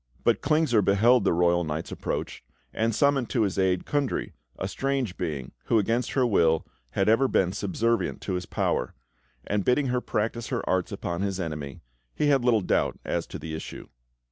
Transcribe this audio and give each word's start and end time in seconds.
But 0.23 0.41
Klingsor 0.41 0.81
beheld 0.83 1.25
the 1.25 1.31
royal 1.31 1.63
knight's 1.63 1.91
approach 1.91 2.43
and 2.73 2.95
summoned 2.95 3.29
to 3.29 3.43
his 3.43 3.59
aid 3.59 3.85
Kundry, 3.85 4.33
a 4.57 4.67
strange 4.67 5.15
being, 5.15 5.51
who, 5.65 5.77
against 5.77 6.13
her 6.13 6.25
will, 6.25 6.65
had 6.93 7.07
ever 7.07 7.27
been 7.27 7.51
subservient 7.51 8.19
to 8.21 8.33
his 8.33 8.47
power; 8.47 8.95
and 9.45 9.63
bidding 9.63 9.89
her 9.89 10.01
practice 10.01 10.47
her 10.47 10.67
arts 10.67 10.91
upon 10.91 11.21
his 11.21 11.39
enemy, 11.39 11.81
he 12.15 12.29
had 12.29 12.43
little 12.43 12.61
doubt 12.61 12.99
as 13.05 13.27
to 13.27 13.37
the 13.37 13.53
issue. 13.53 13.89